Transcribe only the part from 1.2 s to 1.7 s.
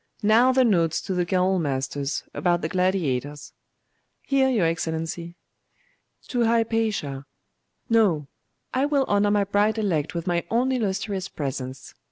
Gaol